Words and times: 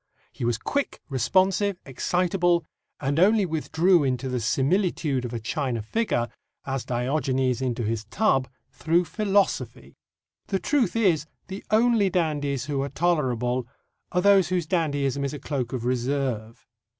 He 0.31 0.43
was 0.43 0.57
quick, 0.57 0.99
responsive, 1.09 1.77
excitable, 1.85 2.65
and 2.99 3.19
only 3.19 3.45
withdrew 3.45 4.03
into, 4.03 4.29
the 4.29 4.39
similitude 4.39 5.25
of 5.25 5.31
a 5.31 5.39
china 5.39 5.83
figure, 5.83 6.27
as 6.65 6.85
Diogenes 6.85 7.61
into 7.61 7.83
his 7.83 8.05
tub, 8.05 8.47
through 8.71 9.05
philosophy. 9.05 9.93
The 10.47 10.57
truth 10.57 10.95
is, 10.95 11.27
the 11.49 11.63
only 11.69 12.09
dandies 12.09 12.65
who 12.65 12.81
are 12.81 12.89
tolerable 12.89 13.67
are 14.11 14.21
those 14.23 14.49
whose 14.49 14.65
dandyism 14.65 15.23
is 15.23 15.35
a 15.35 15.39
cloak 15.39 15.71
of 15.71 15.85
reserve. 15.85 16.65